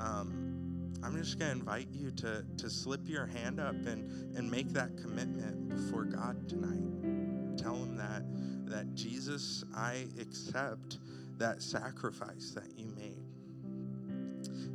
[0.00, 4.50] Um, I'm just going to invite you to, to slip your hand up and, and
[4.50, 7.58] make that commitment before God tonight.
[7.58, 8.22] Tell Him that
[8.66, 10.98] that Jesus, I accept
[11.38, 13.24] that sacrifice that you made.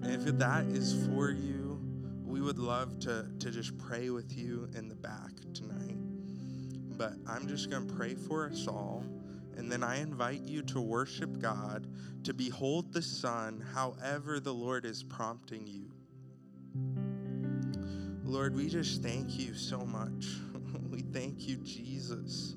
[0.02, 1.80] And if that is for you,
[2.26, 5.98] we would love to, to just pray with you in the back tonight.
[6.98, 9.04] but I'm just going to pray for us all.
[9.58, 11.88] And then I invite you to worship God,
[12.24, 15.92] to behold the Son, however the Lord is prompting you.
[18.24, 20.28] Lord, we just thank you so much.
[20.90, 22.56] we thank you, Jesus,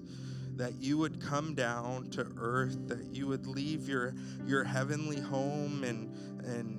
[0.63, 4.15] that you would come down to earth, that you would leave your,
[4.47, 6.09] your heavenly home and,
[6.47, 6.79] and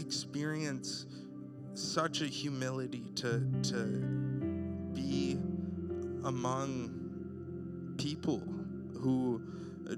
[0.00, 1.04] experience
[1.72, 3.84] such a humility to, to
[4.92, 5.32] be
[6.22, 8.38] among people
[9.00, 9.42] who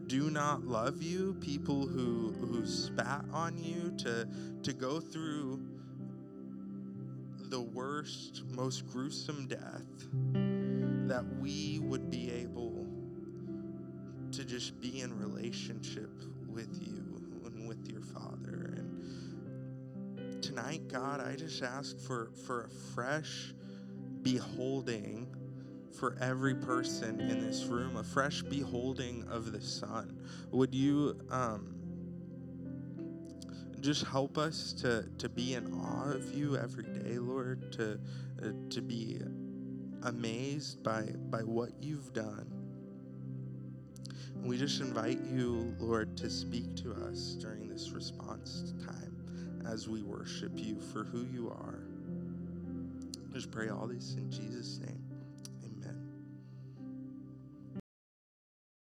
[0.07, 4.27] do not love you, people who, who spat on you, to,
[4.63, 5.61] to go through
[7.51, 9.85] the worst, most gruesome death,
[11.09, 12.66] that we would be able
[14.37, 16.11] to just be in relationship
[16.47, 18.75] with you and with your Father.
[18.77, 23.55] And tonight, God, I just ask for, for a fresh
[24.21, 25.35] beholding
[25.99, 30.21] for every person in this room, a fresh beholding of the Son.
[30.51, 31.75] Would you um,
[33.81, 37.99] just help us to, to be in awe of you every day, Lord, to,
[38.43, 39.19] uh, to be
[40.03, 42.56] amazed by, by what you've done.
[44.41, 49.89] And we just invite you, Lord, to speak to us during this response time as
[49.89, 51.81] we worship you for who you are.
[53.33, 54.79] Just pray all this in Jesus'